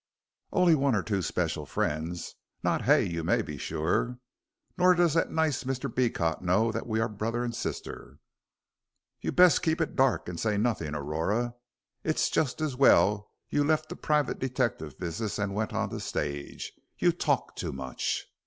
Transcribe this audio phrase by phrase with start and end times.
[0.51, 4.17] "Only one or two special friends not Hay, you may be sure.
[4.75, 5.93] Nor does that nice Mr.
[5.93, 8.17] Beecot know that we are brother and sister."
[9.21, 11.53] "You'd best keep it dark, and say nothing, Aurora.
[12.03, 16.73] It's just as well you left the private detective business and went on the stage.
[16.97, 18.25] You talk too much."